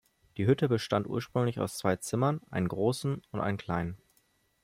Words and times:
Die 0.37 0.47
Hütte 0.47 0.67
bestand 0.67 1.05
ursprünglich 1.05 1.59
aus 1.59 1.77
zwei 1.77 1.95
Zimmern, 1.95 2.41
einem 2.49 2.67
großen 2.69 3.21
und 3.31 3.39
einem 3.39 3.57
kleinen. 3.57 4.01